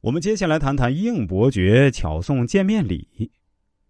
[0.00, 3.30] 我们接下来谈谈应伯爵巧送见面礼。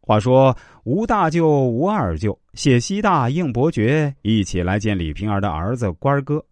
[0.00, 6.44] 话说吴大舅、吴二舅、谢西大、应伯爵一起来见李瓶儿的儿子官儿哥。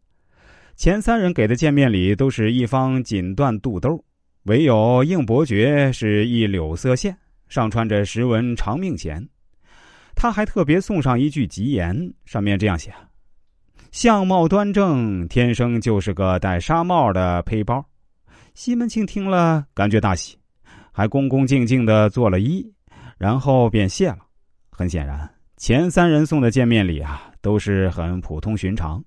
[0.77, 4.01] 前三人给的见面礼都是一方锦缎肚兜，
[4.45, 7.17] 唯有应伯爵是一柳色线，
[7.49, 9.29] 上穿着石纹长命钱。
[10.15, 12.95] 他还特别送上一句吉言，上面这样写
[13.91, 17.85] ：“相貌端正，天生就是个戴纱帽的胚包。”
[18.59, 20.37] 西门庆听了，感觉大喜，
[20.91, 22.69] 还恭恭敬敬的做了揖，
[23.17, 24.19] 然后便谢了。
[24.69, 29.01] 很显然，前三人送的见面礼啊，都是很普通寻常，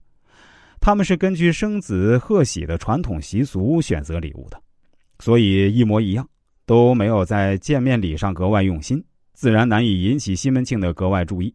[0.80, 4.58] 他们是根据生子贺喜的传统习俗选择礼物的，
[5.20, 6.26] 所以一模一样，
[6.66, 11.54] 都没有在见面礼上格外用心，自然难以引起西门庆的格外注意。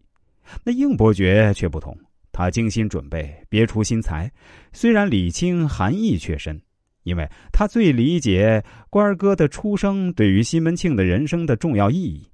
[0.63, 1.97] 那应伯爵却不同，
[2.31, 4.31] 他精心准备，别出心裁，
[4.75, 6.61] 虽然礼轻，含义却深。
[7.07, 12.29] 因为他最理解官儿哥的出生对于西门庆的人生的重要意义，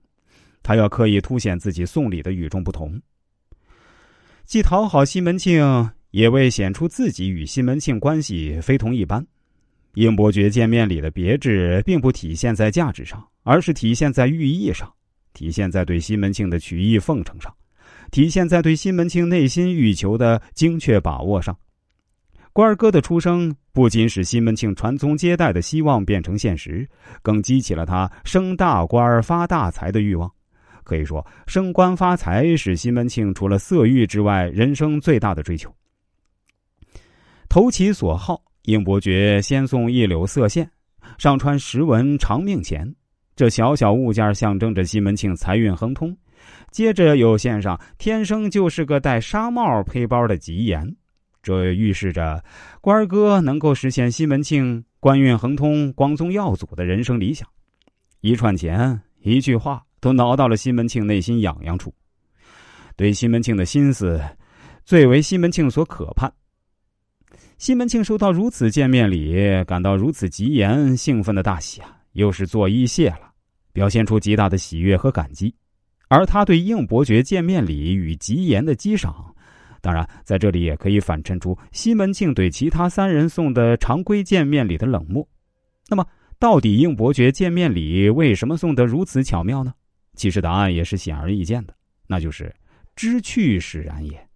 [0.63, 2.99] 他要刻意凸显自己送礼的与众不同，
[4.47, 9.25] 既讨好西门庆，也为显出自己与西门庆关系非同一般。
[9.93, 14.91] 应伯爵见面礼的别致，并不体现在价值上，而是体现在寓意上，
[15.35, 17.55] 体现在对西门庆的曲意奉承上，
[18.11, 21.55] 体现在对西门庆内心欲求的精确把握上。
[22.55, 26.87] 官儿哥的出生不仅使西门庆传宗接代的希望变成现实，
[27.23, 30.31] 更激起了他升大官儿发大财的欲望。
[30.85, 35.75] 可以说，升官发财是西门庆除了色欲之外人生最大的追求。
[37.49, 40.71] 投其所好，应伯爵先送一柳色线，
[41.17, 42.95] 上穿十文长命钱，
[43.35, 46.15] 这小小物件象征着西门庆财运亨通。
[46.71, 50.97] 接着又献上天生就是个戴纱帽配包的吉言。
[51.43, 52.43] 这预示着
[52.81, 57.49] 官儿哥能够实现西门庆官运亨通、光宗耀祖的人生理想。
[58.21, 61.93] 一串钱、一句话，都挠到了西门庆内心痒痒处。
[62.95, 64.21] 对西门庆的心思，
[64.85, 66.33] 最为西门庆所可盼。
[67.59, 71.97] 西门庆收到如此见面礼，感到如此吉言，兴奋的大喜啊！
[72.13, 73.33] 又是作揖谢了，
[73.73, 75.55] 表现出极大的喜悦和感激。
[76.09, 79.35] 而他对应伯爵见面礼与吉言的激赏。
[79.83, 85.29] 当然，在这里也可以反衬出西门庆对其他三人送的常规见面礼的冷漠。
[85.89, 86.07] 那么，
[86.39, 89.75] 到底应伯爵见面礼为什么送得如此巧妙呢？
[90.15, 91.75] 其实答案也是显而易见的，
[92.07, 92.55] 那就是
[92.95, 94.29] 知趣使然也。